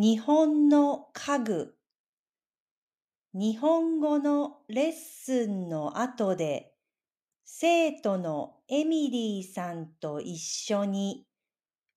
[0.00, 1.74] 日本の家具
[3.34, 6.72] 日本語のレッスンの後で
[7.44, 11.26] 生徒のエミリーさんと一緒に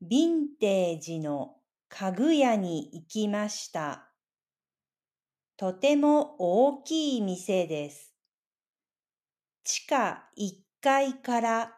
[0.02, 1.58] ヴィンテージの
[1.90, 4.10] 家具屋に行きました。
[5.56, 8.16] とても大きい店です。
[9.64, 11.74] 地下1階から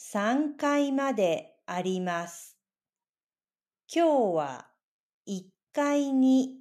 [0.00, 2.58] 3階まであります。
[3.86, 4.66] 今日は
[5.28, 6.60] 1階に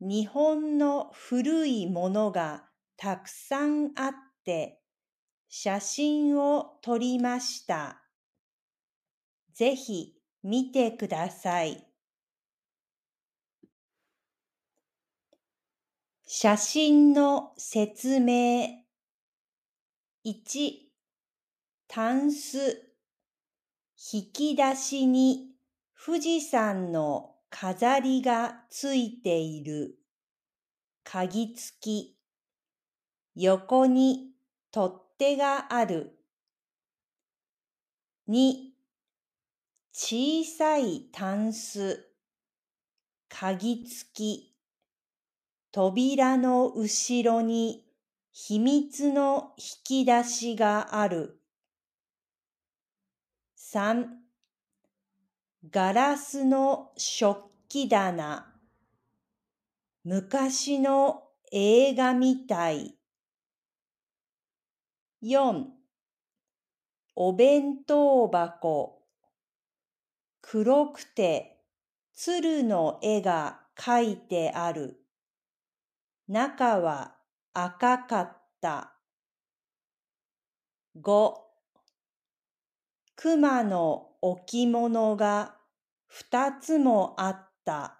[0.00, 2.64] 日本の古いものが
[2.96, 4.12] たくさんあっ
[4.44, 4.80] て
[5.48, 8.02] 写真を撮りました。
[9.54, 11.86] ぜひ見てください。
[16.26, 18.84] 写真の説明
[20.24, 20.72] 1
[21.88, 22.82] タンス
[24.12, 25.52] 引き出しに
[26.04, 29.98] 富士山の飾りがついている。
[31.04, 32.18] 鍵付き。
[33.34, 34.32] 横に
[34.70, 36.18] 取っ手がある。
[38.28, 38.72] 2
[39.92, 42.06] 小さいタンス。
[43.28, 44.56] 鍵付き。
[45.72, 47.86] 扉の後ろに
[48.32, 51.40] 秘密の引き出しがある。
[53.58, 54.25] 3
[55.68, 58.46] ガラスの食器棚
[60.04, 62.94] 昔の映画みたい。
[65.24, 65.64] 4
[67.16, 69.02] お弁当箱
[70.40, 71.58] 黒くて
[72.14, 75.00] 鶴の絵が描いてある。
[76.28, 77.16] 中は
[77.54, 78.92] 赤かった。
[80.94, 81.42] 五、
[83.16, 85.55] 熊の置物が
[86.06, 87.98] 二つもあった。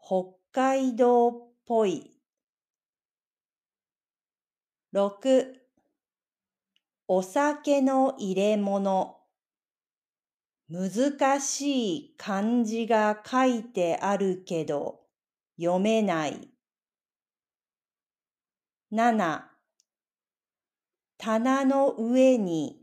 [0.00, 1.32] 北海道っ
[1.66, 2.18] ぽい。
[4.92, 5.54] 六、
[7.06, 9.18] お酒の入れ物。
[10.70, 15.00] 難しい漢字が書いてあるけど
[15.58, 16.50] 読めない。
[18.92, 19.44] 7
[21.16, 22.82] 棚の上に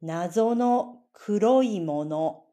[0.00, 2.45] 謎の黒いもの。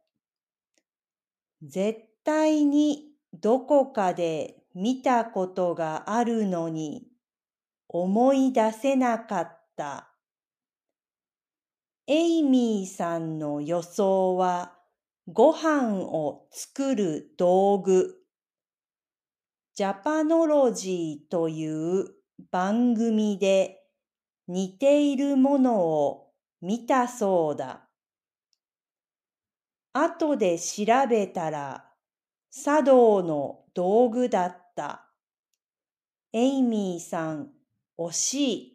[1.65, 7.07] 絶対にどこかで見たことがあるのに
[7.87, 10.09] 思い出せなかった。
[12.05, 14.73] エイミーさんの予想は
[15.31, 18.15] ご飯を作る道具。
[19.73, 22.09] ジャパノロジーという
[22.51, 23.79] 番組で
[24.49, 26.27] 似ているものを
[26.61, 27.87] 見たそうだ。
[29.93, 31.85] 後で調べたら
[32.51, 35.09] 茶道の道具だった。
[36.33, 37.51] エイミーさん、
[37.97, 38.72] 惜しい。